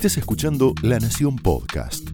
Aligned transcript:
Estés 0.00 0.16
escuchando 0.16 0.72
La 0.80 0.98
Nación 0.98 1.36
Podcast. 1.36 2.08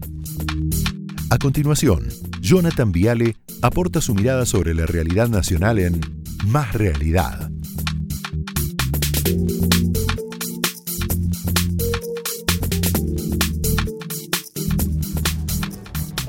A 1.29 1.37
continuación, 1.37 2.09
Jonathan 2.41 2.91
Viale 2.91 3.37
aporta 3.61 4.01
su 4.01 4.13
mirada 4.13 4.45
sobre 4.45 4.73
la 4.73 4.85
realidad 4.85 5.29
nacional 5.29 5.79
en 5.79 6.01
Más 6.47 6.73
Realidad. 6.73 7.49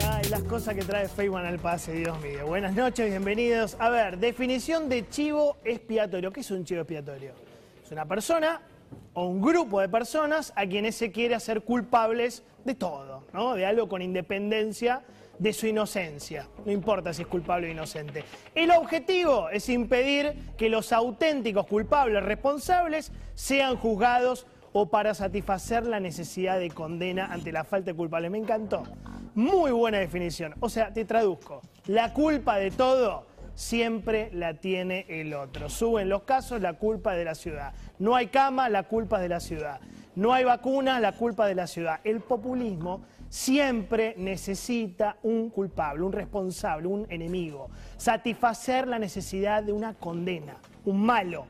Ay, 0.06 0.29
las 0.30 0.43
cosas 0.45 0.77
que 0.77 0.82
trae 0.82 1.09
Feynman 1.09 1.45
al 1.45 1.59
pase, 1.59 1.93
Dios 1.93 2.22
mío. 2.22 2.46
Buenas 2.46 2.77
noches, 2.77 3.11
bienvenidos. 3.11 3.77
A 3.80 3.90
ver, 3.90 4.20
definición 4.20 4.88
de 4.88 5.09
chivo 5.09 5.56
expiatorio. 5.64 6.30
¿Qué 6.30 6.43
es 6.43 6.50
un 6.52 6.64
chivo 6.64 6.82
expiatorio? 6.82 7.32
Es 7.84 7.90
una 7.90 8.04
persona 8.04 8.61
o 9.14 9.27
un 9.27 9.40
grupo 9.40 9.80
de 9.80 9.88
personas 9.88 10.53
a 10.57 10.67
quienes 10.67 10.96
se 10.96 11.11
quiere 11.11 11.35
hacer 11.35 11.62
culpables 11.62 12.43
de 12.64 12.75
todo, 12.75 13.25
¿no? 13.32 13.54
De 13.54 13.66
algo 13.66 13.89
con 13.89 14.03
independencia 14.03 15.03
de 15.39 15.53
su 15.53 15.66
inocencia. 15.66 16.49
No 16.64 16.72
importa 16.72 17.13
si 17.13 17.22
es 17.22 17.29
culpable 17.29 17.68
o 17.68 17.71
inocente. 17.71 18.25
El 18.54 18.71
objetivo 18.72 19.49
es 19.50 19.68
impedir 19.68 20.35
que 20.57 20.68
los 20.68 20.93
auténticos 20.93 21.66
culpables 21.66 22.22
responsables 22.22 23.13
sean 23.35 23.76
juzgados 23.76 24.46
o 24.72 24.86
para 24.90 25.14
satisfacer 25.14 25.86
la 25.86 26.00
necesidad 26.00 26.58
de 26.58 26.71
condena 26.71 27.27
ante 27.32 27.52
la 27.52 27.64
falta 27.64 27.93
de 27.93 27.96
culpable. 27.96 28.30
Me 28.30 28.38
encantó. 28.38 28.82
Muy 29.35 29.71
buena 29.71 29.99
definición. 29.99 30.54
O 30.61 30.68
sea, 30.68 30.93
te 30.93 31.04
traduzco. 31.04 31.63
La 31.86 32.12
culpa 32.12 32.58
de 32.58 32.70
todo 32.70 33.28
siempre 33.58 34.30
la 34.33 34.55
tiene 34.55 35.05
el 35.08 35.34
otro. 35.34 35.69
Suben 35.69 36.08
los 36.08 36.22
casos, 36.22 36.61
la 36.61 36.75
culpa 36.75 37.14
de 37.14 37.25
la 37.25 37.34
ciudad. 37.34 37.75
No 37.98 38.14
hay 38.14 38.28
cama, 38.28 38.69
la 38.69 38.84
culpa 38.84 39.19
de 39.19 39.28
la 39.28 39.41
ciudad. 39.41 39.80
No 40.14 40.33
hay 40.33 40.44
vacuna, 40.44 41.00
la 41.00 41.11
culpa 41.11 41.44
de 41.48 41.56
la 41.56 41.66
ciudad. 41.66 41.98
El 42.05 42.20
populismo 42.20 43.02
siempre 43.28 44.14
necesita 44.16 45.16
un 45.24 45.50
culpable, 45.50 46.05
un 46.05 46.12
responsable, 46.12 46.86
un 46.86 47.06
enemigo. 47.10 47.68
Satisfacer 47.96 48.86
la 48.86 49.00
necesidad 49.00 49.64
de 49.64 49.72
una 49.72 49.94
condena, 49.94 50.55
un 50.84 51.02
malo. 51.05 51.46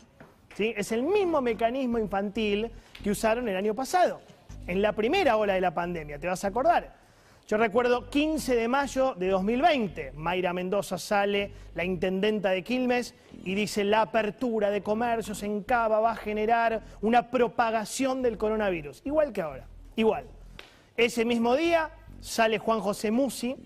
¿sí? 0.54 0.72
Es 0.78 0.92
el 0.92 1.02
mismo 1.02 1.42
mecanismo 1.42 1.98
infantil 1.98 2.70
que 3.04 3.10
usaron 3.10 3.46
el 3.50 3.56
año 3.56 3.74
pasado, 3.74 4.22
en 4.66 4.80
la 4.80 4.94
primera 4.94 5.36
ola 5.36 5.52
de 5.52 5.60
la 5.60 5.74
pandemia, 5.74 6.18
¿te 6.18 6.26
vas 6.26 6.42
a 6.42 6.48
acordar? 6.48 6.97
Yo 7.48 7.56
recuerdo 7.56 8.10
15 8.10 8.56
de 8.56 8.68
mayo 8.68 9.14
de 9.14 9.28
2020, 9.28 10.12
Mayra 10.16 10.52
Mendoza 10.52 10.98
sale, 10.98 11.50
la 11.74 11.82
intendenta 11.82 12.50
de 12.50 12.62
Quilmes, 12.62 13.14
y 13.42 13.54
dice 13.54 13.84
la 13.84 14.02
apertura 14.02 14.68
de 14.68 14.82
comercios 14.82 15.42
en 15.42 15.62
Cava 15.62 15.98
va 15.98 16.10
a 16.10 16.16
generar 16.16 16.82
una 17.00 17.30
propagación 17.30 18.20
del 18.20 18.36
coronavirus, 18.36 19.00
igual 19.06 19.32
que 19.32 19.40
ahora, 19.40 19.66
igual. 19.96 20.26
Ese 20.94 21.24
mismo 21.24 21.56
día 21.56 21.90
sale 22.20 22.58
Juan 22.58 22.80
José 22.80 23.10
Musi, 23.10 23.56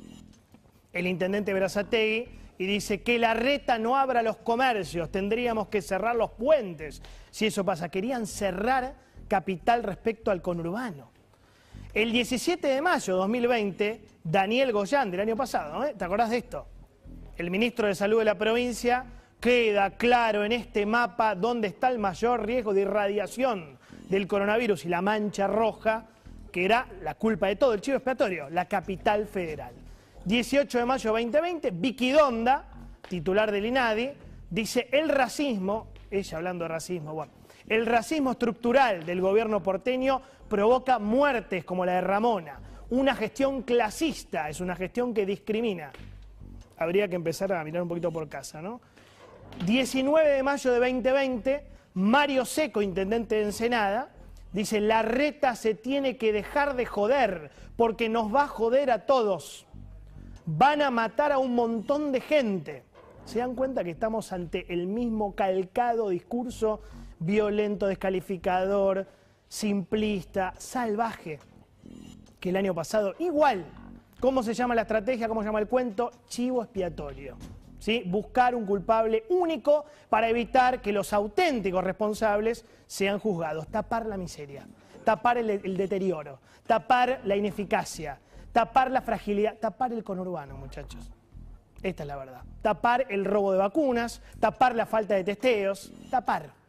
el 0.92 1.08
intendente 1.08 1.50
de 1.50 1.54
Berazategui, 1.54 2.28
y 2.58 2.66
dice 2.66 3.02
que 3.02 3.18
la 3.18 3.34
reta 3.34 3.80
no 3.80 3.96
abra 3.96 4.22
los 4.22 4.36
comercios, 4.36 5.10
tendríamos 5.10 5.66
que 5.66 5.82
cerrar 5.82 6.14
los 6.14 6.30
puentes. 6.30 7.02
Si 7.32 7.46
eso 7.46 7.64
pasa, 7.64 7.88
querían 7.88 8.28
cerrar 8.28 8.94
capital 9.26 9.82
respecto 9.82 10.30
al 10.30 10.40
conurbano. 10.40 11.11
El 11.94 12.10
17 12.10 12.68
de 12.68 12.80
mayo 12.80 13.12
de 13.12 13.18
2020, 13.18 14.00
Daniel 14.24 14.72
Goyán, 14.72 15.10
del 15.10 15.20
año 15.20 15.36
pasado, 15.36 15.84
¿eh? 15.84 15.94
¿te 15.94 16.02
acordás 16.06 16.30
de 16.30 16.38
esto? 16.38 16.66
El 17.36 17.50
ministro 17.50 17.86
de 17.86 17.94
Salud 17.94 18.20
de 18.20 18.24
la 18.24 18.38
provincia 18.38 19.04
queda 19.38 19.90
claro 19.90 20.42
en 20.42 20.52
este 20.52 20.86
mapa 20.86 21.34
dónde 21.34 21.68
está 21.68 21.90
el 21.90 21.98
mayor 21.98 22.46
riesgo 22.46 22.72
de 22.72 22.80
irradiación 22.80 23.78
del 24.08 24.26
coronavirus 24.26 24.86
y 24.86 24.88
la 24.88 25.02
mancha 25.02 25.46
roja, 25.46 26.06
que 26.50 26.64
era 26.64 26.86
la 27.02 27.14
culpa 27.16 27.48
de 27.48 27.56
todo, 27.56 27.74
el 27.74 27.82
chivo 27.82 27.98
expiatorio, 27.98 28.48
la 28.48 28.64
capital 28.64 29.26
federal. 29.26 29.74
18 30.24 30.78
de 30.78 30.84
mayo 30.86 31.12
de 31.12 31.22
2020, 31.24 31.72
Vicky 31.72 32.12
Donda, 32.12 32.70
titular 33.06 33.52
del 33.52 33.66
INADI, 33.66 34.12
dice 34.48 34.88
el 34.92 35.10
racismo, 35.10 35.88
ella 36.10 36.38
hablando 36.38 36.64
de 36.64 36.68
racismo, 36.68 37.12
bueno, 37.12 37.32
el 37.72 37.86
racismo 37.86 38.32
estructural 38.32 39.06
del 39.06 39.22
gobierno 39.22 39.62
porteño 39.62 40.20
provoca 40.46 40.98
muertes 40.98 41.64
como 41.64 41.86
la 41.86 41.94
de 41.94 42.00
Ramona. 42.02 42.60
Una 42.90 43.14
gestión 43.14 43.62
clasista, 43.62 44.50
es 44.50 44.60
una 44.60 44.76
gestión 44.76 45.14
que 45.14 45.24
discrimina. 45.24 45.90
Habría 46.76 47.08
que 47.08 47.16
empezar 47.16 47.50
a 47.50 47.64
mirar 47.64 47.82
un 47.82 47.88
poquito 47.88 48.12
por 48.12 48.28
casa, 48.28 48.60
¿no? 48.60 48.82
19 49.64 50.28
de 50.28 50.42
mayo 50.42 50.70
de 50.70 50.78
2020, 50.80 51.64
Mario 51.94 52.44
Seco, 52.44 52.82
intendente 52.82 53.36
de 53.36 53.44
Ensenada, 53.44 54.10
dice, 54.52 54.78
la 54.80 55.00
reta 55.00 55.54
se 55.56 55.74
tiene 55.74 56.18
que 56.18 56.34
dejar 56.34 56.76
de 56.76 56.84
joder 56.84 57.52
porque 57.76 58.10
nos 58.10 58.34
va 58.34 58.44
a 58.44 58.48
joder 58.48 58.90
a 58.90 59.06
todos. 59.06 59.66
Van 60.44 60.82
a 60.82 60.90
matar 60.90 61.32
a 61.32 61.38
un 61.38 61.54
montón 61.54 62.12
de 62.12 62.20
gente. 62.20 62.84
¿Se 63.24 63.38
dan 63.38 63.54
cuenta 63.54 63.82
que 63.82 63.92
estamos 63.92 64.30
ante 64.32 64.70
el 64.70 64.88
mismo 64.88 65.34
calcado 65.34 66.10
discurso 66.10 66.80
violento, 67.24 67.86
descalificador, 67.86 69.06
simplista, 69.48 70.54
salvaje 70.58 71.38
que 72.40 72.50
el 72.50 72.56
año 72.56 72.74
pasado. 72.74 73.14
Igual, 73.18 73.64
¿cómo 74.20 74.42
se 74.42 74.54
llama 74.54 74.74
la 74.74 74.82
estrategia? 74.82 75.28
¿Cómo 75.28 75.42
se 75.42 75.46
llama 75.46 75.60
el 75.60 75.68
cuento? 75.68 76.10
Chivo 76.26 76.62
expiatorio. 76.62 77.36
¿Sí? 77.78 78.04
Buscar 78.06 78.54
un 78.54 78.64
culpable 78.64 79.24
único 79.28 79.84
para 80.08 80.28
evitar 80.28 80.80
que 80.80 80.92
los 80.92 81.12
auténticos 81.12 81.82
responsables 81.82 82.64
sean 82.86 83.18
juzgados. 83.18 83.66
Tapar 83.68 84.06
la 84.06 84.16
miseria, 84.16 84.66
tapar 85.04 85.38
el, 85.38 85.50
el 85.50 85.76
deterioro, 85.76 86.38
tapar 86.66 87.20
la 87.24 87.34
ineficacia, 87.34 88.20
tapar 88.52 88.90
la 88.90 89.02
fragilidad, 89.02 89.58
tapar 89.58 89.92
el 89.92 90.04
conurbano, 90.04 90.56
muchachos. 90.56 91.10
Esta 91.82 92.04
es 92.04 92.06
la 92.06 92.16
verdad. 92.16 92.42
Tapar 92.62 93.06
el 93.08 93.24
robo 93.24 93.52
de 93.52 93.58
vacunas, 93.58 94.22
tapar 94.38 94.76
la 94.76 94.86
falta 94.86 95.14
de 95.14 95.24
testeos, 95.24 95.92
tapar. 96.10 96.61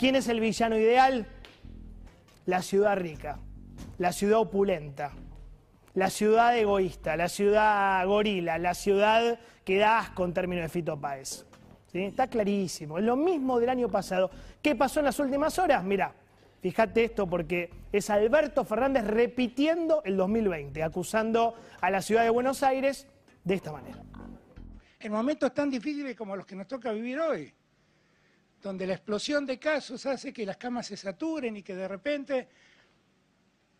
¿Quién 0.00 0.16
es 0.16 0.28
el 0.28 0.40
villano 0.40 0.78
ideal? 0.78 1.26
La 2.46 2.62
ciudad 2.62 2.96
rica, 2.96 3.38
la 3.98 4.12
ciudad 4.12 4.38
opulenta, 4.38 5.12
la 5.92 6.08
ciudad 6.08 6.56
egoísta, 6.56 7.18
la 7.18 7.28
ciudad 7.28 8.06
gorila, 8.06 8.56
la 8.56 8.72
ciudad 8.72 9.38
que 9.62 9.76
da 9.76 9.98
asco 9.98 10.24
en 10.24 10.32
términos 10.32 10.62
de 10.62 10.68
Fito 10.70 10.98
Páez. 10.98 11.44
Está 11.92 12.28
clarísimo. 12.28 12.96
Es 12.96 13.04
lo 13.04 13.14
mismo 13.14 13.60
del 13.60 13.68
año 13.68 13.90
pasado. 13.90 14.30
¿Qué 14.62 14.74
pasó 14.74 15.00
en 15.00 15.04
las 15.04 15.18
últimas 15.18 15.58
horas? 15.58 15.84
Mira, 15.84 16.14
fíjate 16.62 17.04
esto 17.04 17.26
porque 17.28 17.70
es 17.92 18.08
Alberto 18.08 18.64
Fernández 18.64 19.04
repitiendo 19.04 20.02
el 20.06 20.16
2020, 20.16 20.82
acusando 20.82 21.56
a 21.78 21.90
la 21.90 22.00
ciudad 22.00 22.22
de 22.22 22.30
Buenos 22.30 22.62
Aires 22.62 23.06
de 23.44 23.54
esta 23.54 23.70
manera. 23.70 24.02
En 24.98 25.12
momentos 25.12 25.52
tan 25.52 25.68
difíciles 25.68 26.16
como 26.16 26.36
los 26.36 26.46
que 26.46 26.56
nos 26.56 26.66
toca 26.66 26.90
vivir 26.90 27.20
hoy, 27.20 27.52
donde 28.62 28.86
la 28.86 28.94
explosión 28.94 29.46
de 29.46 29.58
casos 29.58 30.04
hace 30.06 30.32
que 30.32 30.44
las 30.44 30.56
camas 30.56 30.86
se 30.86 30.96
saturen 30.96 31.56
y 31.56 31.62
que 31.62 31.74
de 31.74 31.88
repente 31.88 32.48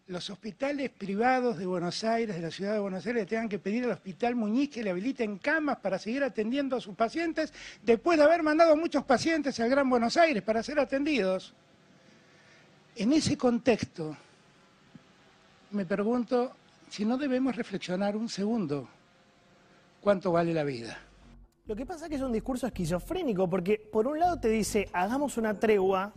los 0.07 0.29
hospitales 0.29 0.91
privados 0.91 1.57
de 1.59 1.67
Buenos 1.67 2.03
Aires, 2.03 2.35
de 2.35 2.43
la 2.43 2.51
ciudad 2.51 2.73
de 2.73 2.81
Buenos 2.81 3.07
Aires, 3.07 3.29
tengan 3.29 3.49
que 3.49 3.61
pedir 3.61 3.85
al 3.85 3.93
Hospital 3.93 4.35
Muñiz 4.35 4.71
que 4.71 4.83
le 4.83 4.91
habiliten 4.91 5.39
camas 5.39 5.79
para 5.79 5.99
seguir 6.01 6.25
atendiendo 6.25 6.77
a 6.77 6.81
sus 6.81 6.97
pacientes, 6.97 7.53
después 7.83 8.19
de 8.19 8.25
haber 8.25 8.43
mandado 8.43 8.75
muchos 8.75 9.05
pacientes 9.05 9.61
al 9.61 9.71
Gran 9.71 9.89
Buenos 9.89 10.17
Aires 10.17 10.43
para 10.43 10.65
ser 10.65 10.81
atendidos. 10.81 11.55
En 12.97 13.13
ese 13.13 13.37
contexto, 13.39 14.17
me 15.71 15.87
pregunto 15.87 16.57
si 16.89 17.05
no 17.05 17.17
debemos 17.17 17.55
reflexionar 17.55 18.17
un 18.17 18.29
segundo 18.29 18.89
cuánto 20.01 20.33
vale 20.33 20.53
la 20.53 20.65
vida. 20.65 20.99
Lo 21.71 21.77
que 21.77 21.87
pasa 21.87 22.07
es 22.07 22.11
que 22.11 22.17
es 22.17 22.23
un 22.23 22.33
discurso 22.33 22.67
esquizofrénico, 22.67 23.49
porque 23.49 23.79
por 23.79 24.09
un 24.09 24.19
lado 24.19 24.41
te 24.41 24.49
dice, 24.49 24.89
hagamos 24.93 25.37
una 25.37 25.61
tregua, 25.61 26.13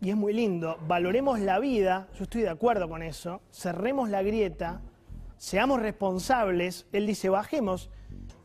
y 0.00 0.10
es 0.10 0.14
muy 0.14 0.32
lindo, 0.32 0.78
valoremos 0.86 1.40
la 1.40 1.58
vida, 1.58 2.06
yo 2.16 2.22
estoy 2.22 2.42
de 2.42 2.50
acuerdo 2.50 2.88
con 2.88 3.02
eso, 3.02 3.42
cerremos 3.50 4.08
la 4.08 4.22
grieta, 4.22 4.82
seamos 5.36 5.80
responsables, 5.80 6.86
él 6.92 7.08
dice, 7.08 7.28
bajemos, 7.28 7.90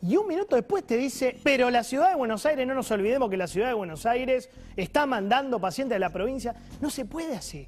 y 0.01 0.18
un 0.18 0.27
minuto 0.27 0.56
después 0.56 0.83
te 0.83 0.97
dice, 0.97 1.38
pero 1.44 1.69
la 1.69 1.83
ciudad 1.83 2.09
de 2.09 2.15
Buenos 2.15 2.44
Aires, 2.47 2.65
no 2.65 2.74
nos 2.74 2.89
olvidemos 2.89 3.29
que 3.29 3.38
la 3.38 3.45
ciudad 3.45 3.68
de 3.68 3.75
Buenos 3.75 4.07
Aires 4.07 4.50
está 4.75 5.06
mandando 5.06 5.62
pacientes 5.62 5.97
de 5.97 6.00
la 6.00 6.12
provincia, 6.12 6.56
no 6.81 6.89
se 6.89 7.06
puede 7.06 7.35
así. 7.35 7.68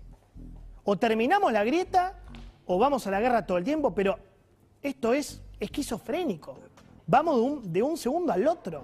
O 0.85 0.97
terminamos 0.97 1.53
la 1.53 1.63
grieta 1.63 2.17
o 2.65 2.79
vamos 2.79 3.06
a 3.06 3.11
la 3.11 3.21
guerra 3.21 3.45
todo 3.45 3.59
el 3.59 3.63
tiempo, 3.63 3.94
pero 3.94 4.17
esto 4.81 5.13
es 5.13 5.44
esquizofrénico. 5.59 6.70
Vamos 7.11 7.35
de 7.35 7.41
un, 7.41 7.73
de 7.73 7.83
un 7.83 7.97
segundo 7.97 8.31
al 8.31 8.47
otro, 8.47 8.83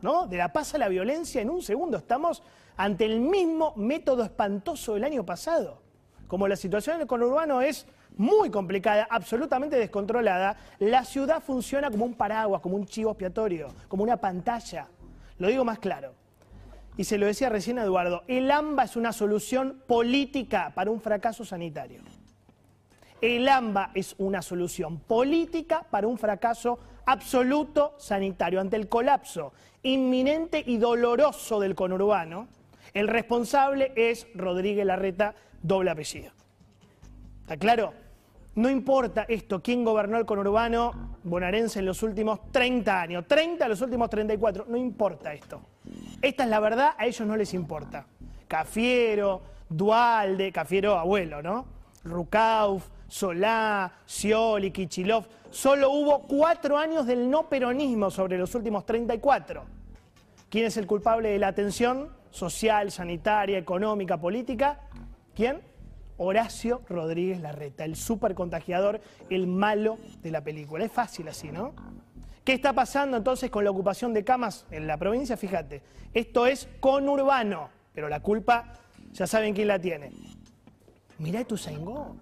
¿no? 0.00 0.26
De 0.26 0.38
la 0.38 0.50
paz 0.50 0.74
a 0.74 0.78
la 0.78 0.88
violencia 0.88 1.42
en 1.42 1.50
un 1.50 1.60
segundo. 1.60 1.98
Estamos 1.98 2.42
ante 2.74 3.04
el 3.04 3.20
mismo 3.20 3.74
método 3.76 4.24
espantoso 4.24 4.94
del 4.94 5.04
año 5.04 5.26
pasado. 5.26 5.82
Como 6.26 6.48
la 6.48 6.56
situación 6.56 6.96
en 6.96 7.02
el 7.02 7.06
conurbano 7.06 7.60
es 7.60 7.86
muy 8.16 8.48
complicada, 8.48 9.06
absolutamente 9.10 9.76
descontrolada, 9.76 10.56
la 10.78 11.04
ciudad 11.04 11.42
funciona 11.42 11.90
como 11.90 12.06
un 12.06 12.14
paraguas, 12.14 12.62
como 12.62 12.76
un 12.76 12.86
chivo 12.86 13.10
expiatorio, 13.10 13.68
como 13.88 14.02
una 14.02 14.16
pantalla. 14.16 14.88
Lo 15.36 15.48
digo 15.48 15.62
más 15.62 15.78
claro. 15.78 16.14
Y 16.96 17.04
se 17.04 17.18
lo 17.18 17.26
decía 17.26 17.50
recién 17.50 17.76
Eduardo, 17.76 18.22
el 18.26 18.50
AMBA 18.50 18.84
es 18.84 18.96
una 18.96 19.12
solución 19.12 19.82
política 19.86 20.72
para 20.74 20.90
un 20.90 21.02
fracaso 21.02 21.44
sanitario. 21.44 22.00
El 23.20 23.48
AMBA 23.48 23.92
es 23.94 24.14
una 24.18 24.42
solución 24.42 24.98
política 24.98 25.86
para 25.90 26.06
un 26.06 26.18
fracaso 26.18 26.78
absoluto 27.06 27.94
sanitario. 27.98 28.60
Ante 28.60 28.76
el 28.76 28.88
colapso 28.88 29.52
inminente 29.82 30.62
y 30.66 30.76
doloroso 30.78 31.60
del 31.60 31.74
conurbano, 31.74 32.48
el 32.92 33.08
responsable 33.08 33.92
es 33.96 34.26
Rodríguez 34.34 34.84
Larreta, 34.84 35.34
doble 35.62 35.90
apellido. 35.90 36.32
¿Está 37.42 37.56
claro? 37.56 37.92
No 38.56 38.70
importa 38.70 39.26
esto, 39.28 39.62
quién 39.62 39.84
gobernó 39.84 40.16
el 40.16 40.24
conurbano 40.24 41.16
bonaerense 41.22 41.80
en 41.80 41.86
los 41.86 42.02
últimos 42.02 42.40
30 42.52 43.00
años, 43.00 43.26
30 43.26 43.64
en 43.64 43.70
los 43.70 43.80
últimos 43.82 44.08
34, 44.08 44.64
no 44.68 44.76
importa 44.76 45.34
esto. 45.34 45.60
Esta 46.22 46.44
es 46.44 46.50
la 46.50 46.60
verdad, 46.60 46.94
a 46.96 47.06
ellos 47.06 47.26
no 47.26 47.36
les 47.36 47.52
importa. 47.52 48.06
Cafiero, 48.48 49.42
Dualde, 49.68 50.52
Cafiero 50.52 50.98
abuelo, 50.98 51.42
¿no? 51.42 51.66
Rukauf, 52.04 52.88
Solá, 53.08 53.92
Scioli, 54.06 54.70
Kichilov. 54.70 55.24
Solo 55.50 55.90
hubo 55.90 56.22
cuatro 56.22 56.76
años 56.76 57.06
del 57.06 57.30
no 57.30 57.48
peronismo 57.48 58.10
sobre 58.10 58.38
los 58.38 58.54
últimos 58.54 58.84
34. 58.84 59.64
¿Quién 60.48 60.66
es 60.66 60.76
el 60.76 60.86
culpable 60.86 61.30
de 61.30 61.38
la 61.38 61.48
atención 61.48 62.10
social, 62.30 62.90
sanitaria, 62.90 63.58
económica, 63.58 64.18
política? 64.18 64.80
¿Quién? 65.34 65.60
Horacio 66.18 66.82
Rodríguez 66.88 67.40
Larreta, 67.40 67.84
el 67.84 67.96
supercontagiador, 67.96 69.00
el 69.28 69.46
malo 69.46 69.98
de 70.22 70.30
la 70.30 70.42
película. 70.42 70.84
Es 70.84 70.92
fácil 70.92 71.28
así, 71.28 71.50
¿no? 71.50 71.74
¿Qué 72.44 72.54
está 72.54 72.72
pasando 72.72 73.16
entonces 73.16 73.50
con 73.50 73.64
la 73.64 73.70
ocupación 73.70 74.14
de 74.14 74.24
camas 74.24 74.66
en 74.70 74.86
la 74.86 74.96
provincia? 74.96 75.36
Fíjate, 75.36 75.82
esto 76.14 76.46
es 76.46 76.68
conurbano, 76.80 77.68
pero 77.92 78.08
la 78.08 78.20
culpa 78.20 78.72
ya 79.12 79.26
saben 79.26 79.52
quién 79.52 79.68
la 79.68 79.78
tiene. 79.78 80.12
Mirá 81.18 81.40
Ituzaingó, 81.40 82.16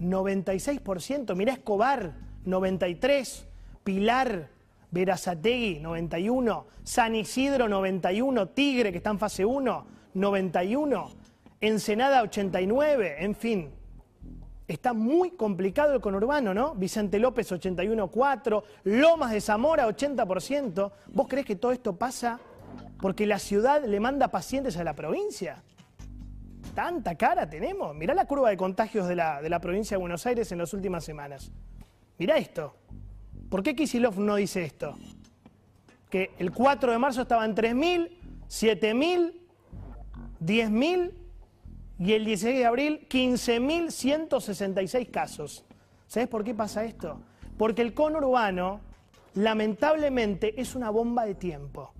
96%, 0.00 1.34
mirá 1.36 1.52
Escobar, 1.52 2.14
93%, 2.46 3.44
Pilar, 3.84 4.48
Verazategui, 4.90 5.80
91%, 5.80 6.64
San 6.82 7.14
Isidro, 7.14 7.68
91%, 7.68 8.50
Tigre, 8.54 8.90
que 8.90 8.98
está 8.98 9.10
en 9.10 9.18
fase 9.18 9.44
1, 9.44 9.86
91%, 10.14 11.08
Ensenada, 11.60 12.22
89%, 12.24 13.14
en 13.18 13.34
fin. 13.34 13.70
Está 14.66 14.92
muy 14.92 15.32
complicado 15.32 15.94
el 15.94 16.00
conurbano, 16.00 16.54
¿no? 16.54 16.74
Vicente 16.74 17.18
López, 17.18 17.50
81,4%, 17.50 18.62
Lomas 18.84 19.32
de 19.32 19.40
Zamora, 19.40 19.88
80%. 19.88 20.92
¿Vos 21.08 21.28
crees 21.28 21.44
que 21.44 21.56
todo 21.56 21.72
esto 21.72 21.96
pasa 21.96 22.38
porque 23.00 23.26
la 23.26 23.38
ciudad 23.38 23.84
le 23.84 24.00
manda 24.00 24.28
pacientes 24.28 24.76
a 24.76 24.84
la 24.84 24.94
provincia? 24.94 25.62
Tanta 26.70 27.16
cara 27.16 27.48
tenemos. 27.48 27.94
Mirá 27.94 28.14
la 28.14 28.26
curva 28.26 28.50
de 28.50 28.56
contagios 28.56 29.08
de 29.08 29.16
la, 29.16 29.42
de 29.42 29.50
la 29.50 29.60
provincia 29.60 29.96
de 29.96 30.00
Buenos 30.00 30.26
Aires 30.26 30.52
en 30.52 30.58
las 30.58 30.72
últimas 30.72 31.04
semanas. 31.04 31.50
Mirá 32.18 32.36
esto. 32.36 32.76
¿Por 33.48 33.62
qué 33.62 33.74
Kisilov 33.74 34.18
no 34.18 34.36
dice 34.36 34.64
esto? 34.64 34.94
Que 36.08 36.30
el 36.38 36.52
4 36.52 36.92
de 36.92 36.98
marzo 36.98 37.22
estaban 37.22 37.54
3.000, 37.54 38.10
7.000, 38.48 39.34
10.000 40.40 41.12
y 41.98 42.12
el 42.12 42.24
16 42.24 42.58
de 42.58 42.66
abril 42.66 43.06
15.166 43.08 45.10
casos. 45.10 45.64
¿Sabes 46.06 46.28
por 46.28 46.44
qué 46.44 46.54
pasa 46.54 46.84
esto? 46.84 47.20
Porque 47.58 47.82
el 47.82 47.94
conurbano, 47.94 48.80
lamentablemente, 49.34 50.60
es 50.60 50.74
una 50.74 50.90
bomba 50.90 51.26
de 51.26 51.34
tiempo. 51.34 51.92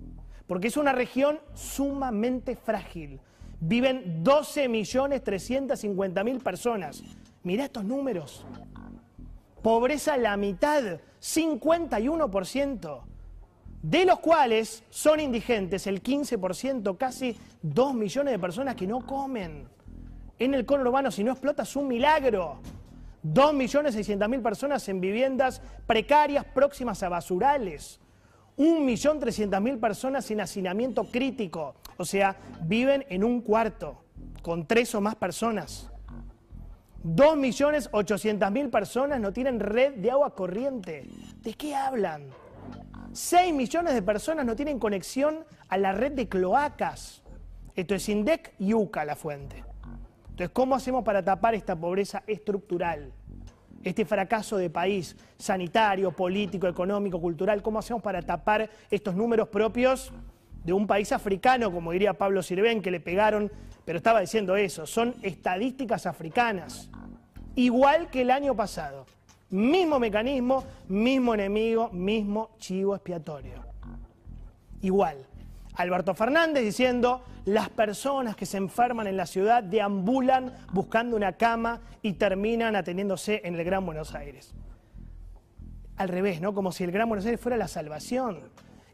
Porque 0.47 0.67
es 0.67 0.77
una 0.77 0.91
región 0.91 1.39
sumamente 1.53 2.55
frágil 2.55 3.21
viven 3.61 4.23
12.350.000 4.23 6.43
personas. 6.43 7.01
Mirá 7.43 7.65
estos 7.65 7.83
números. 7.85 8.45
Pobreza 9.61 10.17
la 10.17 10.35
mitad, 10.35 10.99
51%, 11.21 13.03
de 13.83 14.05
los 14.05 14.19
cuales 14.19 14.83
son 14.89 15.19
indigentes 15.19 15.85
el 15.87 16.03
15%, 16.03 16.97
casi 16.97 17.37
2 17.61 17.93
millones 17.93 18.31
de 18.33 18.39
personas 18.39 18.75
que 18.75 18.87
no 18.87 19.05
comen. 19.05 19.69
En 20.39 20.55
el 20.55 20.65
conurbano, 20.65 21.11
si 21.11 21.23
no 21.23 21.31
explota, 21.31 21.63
es 21.63 21.75
un 21.75 21.87
milagro. 21.87 22.59
2.600.000 23.23 24.41
personas 24.41 24.89
en 24.89 24.99
viviendas 24.99 25.61
precarias 25.85 26.43
próximas 26.43 27.03
a 27.03 27.09
basurales. 27.09 28.00
1.300.000 28.61 29.79
personas 29.79 30.25
sin 30.25 30.39
hacinamiento 30.39 31.05
crítico, 31.05 31.73
o 31.97 32.05
sea, 32.05 32.37
viven 32.61 33.03
en 33.09 33.23
un 33.23 33.41
cuarto 33.41 34.03
con 34.43 34.67
tres 34.67 34.93
o 34.93 35.01
más 35.01 35.15
personas. 35.15 35.89
2.800.000 37.03 38.69
personas 38.69 39.19
no 39.19 39.33
tienen 39.33 39.59
red 39.59 39.95
de 39.95 40.11
agua 40.11 40.35
corriente. 40.35 41.07
¿De 41.41 41.55
qué 41.55 41.75
hablan? 41.75 42.27
6 43.13 43.51
millones 43.51 43.95
de 43.95 44.03
personas 44.03 44.45
no 44.45 44.55
tienen 44.55 44.77
conexión 44.77 45.43
a 45.67 45.77
la 45.79 45.91
red 45.91 46.11
de 46.11 46.29
cloacas. 46.29 47.23
Esto 47.75 47.95
es 47.95 48.07
INDEC 48.09 48.53
y 48.59 48.75
UCA 48.75 49.05
la 49.05 49.15
fuente. 49.15 49.63
Entonces, 50.29 50.51
¿cómo 50.53 50.75
hacemos 50.75 51.03
para 51.03 51.25
tapar 51.25 51.55
esta 51.55 51.75
pobreza 51.75 52.21
estructural? 52.27 53.11
Este 53.83 54.05
fracaso 54.05 54.57
de 54.57 54.69
país 54.69 55.15
sanitario, 55.37 56.11
político, 56.11 56.67
económico, 56.67 57.19
cultural, 57.19 57.61
¿cómo 57.61 57.79
hacemos 57.79 58.01
para 58.01 58.21
tapar 58.21 58.69
estos 58.89 59.15
números 59.15 59.47
propios 59.49 60.11
de 60.63 60.73
un 60.73 60.87
país 60.87 61.11
africano, 61.11 61.71
como 61.71 61.91
diría 61.91 62.13
Pablo 62.13 62.43
Sirven, 62.43 62.81
que 62.81 62.91
le 62.91 62.99
pegaron, 62.99 63.51
pero 63.85 63.97
estaba 63.97 64.21
diciendo 64.21 64.55
eso, 64.55 64.85
son 64.85 65.15
estadísticas 65.23 66.05
africanas, 66.05 66.89
igual 67.55 68.09
que 68.09 68.21
el 68.21 68.31
año 68.31 68.55
pasado. 68.55 69.05
Mismo 69.49 69.99
mecanismo, 69.99 70.63
mismo 70.87 71.33
enemigo, 71.33 71.89
mismo 71.91 72.51
chivo 72.57 72.95
expiatorio. 72.95 73.65
Igual. 74.81 75.17
Alberto 75.75 76.13
Fernández 76.13 76.63
diciendo, 76.63 77.23
las 77.45 77.69
personas 77.69 78.35
que 78.35 78.45
se 78.45 78.57
enferman 78.57 79.07
en 79.07 79.17
la 79.17 79.25
ciudad 79.25 79.63
deambulan 79.63 80.53
buscando 80.73 81.15
una 81.15 81.33
cama 81.33 81.81
y 82.01 82.13
terminan 82.13 82.75
atendiéndose 82.75 83.41
en 83.43 83.55
el 83.55 83.63
Gran 83.63 83.85
Buenos 83.85 84.13
Aires. 84.13 84.53
Al 85.97 86.09
revés, 86.09 86.41
¿no? 86.41 86.53
Como 86.53 86.71
si 86.71 86.83
el 86.83 86.91
Gran 86.91 87.07
Buenos 87.07 87.25
Aires 87.25 87.39
fuera 87.39 87.57
la 87.57 87.67
salvación. 87.67 88.39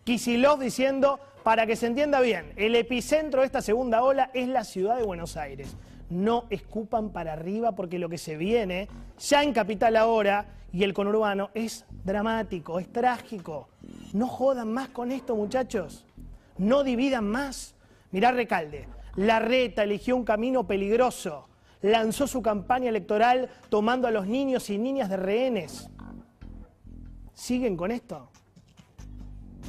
Kisilov 0.03 0.59
diciendo, 0.59 1.19
para 1.43 1.65
que 1.65 1.75
se 1.75 1.87
entienda 1.87 2.19
bien, 2.21 2.53
el 2.55 2.75
epicentro 2.75 3.41
de 3.41 3.47
esta 3.47 3.61
segunda 3.61 4.03
ola 4.03 4.29
es 4.33 4.47
la 4.47 4.63
ciudad 4.63 4.97
de 4.97 5.03
Buenos 5.03 5.35
Aires. 5.35 5.75
No 6.09 6.45
escupan 6.49 7.09
para 7.09 7.33
arriba 7.33 7.73
porque 7.73 7.99
lo 7.99 8.07
que 8.07 8.17
se 8.17 8.37
viene 8.37 8.87
ya 9.19 9.43
en 9.43 9.51
Capital 9.51 9.95
ahora 9.95 10.45
y 10.71 10.83
el 10.83 10.93
conurbano 10.93 11.49
es 11.53 11.85
dramático, 12.05 12.79
es 12.79 12.91
trágico. 12.91 13.67
No 14.13 14.27
jodan 14.27 14.71
más 14.71 14.89
con 14.89 15.11
esto, 15.11 15.35
muchachos 15.35 16.06
no 16.57 16.83
dividan 16.83 17.27
más. 17.27 17.75
Mirá 18.11 18.31
Recalde, 18.31 18.87
la 19.15 19.39
reta 19.39 19.83
eligió 19.83 20.15
un 20.15 20.23
camino 20.23 20.65
peligroso, 20.65 21.47
lanzó 21.81 22.27
su 22.27 22.41
campaña 22.41 22.89
electoral 22.89 23.49
tomando 23.69 24.07
a 24.07 24.11
los 24.11 24.27
niños 24.27 24.69
y 24.69 24.77
niñas 24.77 25.09
de 25.09 25.17
rehenes. 25.17 25.89
¿Siguen 27.33 27.75
con 27.77 27.91
esto? 27.91 28.29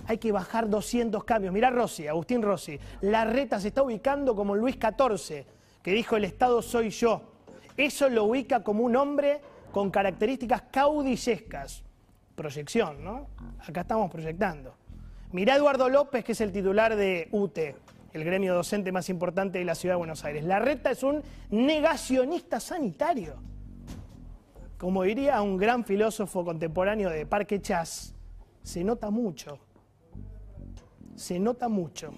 Hay 0.07 0.19
que 0.19 0.33
bajar 0.33 0.71
200 0.71 1.23
cambios. 1.25 1.53
Mirá 1.53 1.71
Rossi, 1.71 2.07
Agustín 2.07 2.43
Rossi, 2.43 2.79
la 3.03 3.25
reta 3.25 3.61
se 3.61 3.69
está 3.69 3.83
ubicando 3.83 4.35
como 4.35 4.55
Luis 4.55 4.77
XIV, 4.77 5.45
que 5.83 5.93
dijo 5.93 6.17
el 6.17 6.25
Estado 6.25 6.63
soy 6.63 6.91
yo. 6.91 7.23
Eso 7.77 8.09
lo 8.09 8.25
ubica 8.25 8.63
como 8.63 8.85
un 8.85 8.97
hombre 8.97 9.41
con 9.71 9.91
características 9.91 10.63
caudillescas. 10.71 11.85
Proyección, 12.35 13.05
¿no? 13.05 13.27
Acá 13.67 13.83
estamos 13.83 14.11
proyectando. 14.11 14.75
Mirá 15.31 15.57
Eduardo 15.57 15.91
López, 15.91 16.25
que 16.25 16.33
es 16.33 16.41
el 16.41 16.53
titular 16.53 16.97
de 16.97 17.29
UTE, 17.33 17.77
el 18.15 18.25
gremio 18.25 18.55
docente 18.55 18.93
más 18.93 19.11
importante 19.11 19.59
de 19.59 19.65
la 19.67 19.75
ciudad 19.75 19.95
de 19.95 19.99
Buenos 19.99 20.25
Aires. 20.25 20.43
La 20.43 20.59
reta 20.59 20.91
es 20.91 21.03
un 21.03 21.23
negacionista 21.51 22.61
sanitario. 22.61 23.35
Como 24.79 25.03
diría 25.03 25.43
un 25.43 25.59
gran 25.59 25.85
filósofo 25.85 26.47
contemporáneo 26.47 27.11
de 27.11 27.27
Parque 27.27 27.61
Chas, 27.61 28.15
se 28.63 28.83
nota 28.83 29.11
mucho. 29.11 29.59
Se 31.15 31.39
nota 31.39 31.69
mucho. 31.69 32.11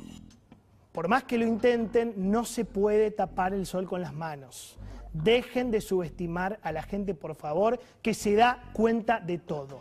Por 0.92 1.08
más 1.08 1.24
que 1.24 1.36
lo 1.36 1.46
intenten, 1.46 2.14
no 2.16 2.44
se 2.44 2.64
puede 2.64 3.10
tapar 3.10 3.54
el 3.54 3.66
sol 3.66 3.88
con 3.88 4.02
las 4.02 4.14
manos. 4.14 4.78
Dejen 5.12 5.72
de 5.72 5.80
subestimar 5.80 6.60
a 6.62 6.70
la 6.70 6.82
gente, 6.84 7.14
por 7.14 7.34
favor, 7.34 7.80
que 8.02 8.14
se 8.14 8.34
da 8.34 8.62
cuenta 8.72 9.18
de 9.18 9.38
todo. 9.38 9.80